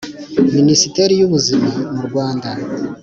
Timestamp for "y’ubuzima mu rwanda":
1.19-2.49